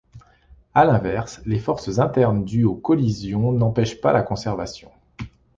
[0.73, 4.91] À l'inverse, les forces internes dues aux collisions n'empêchent pas la conservation.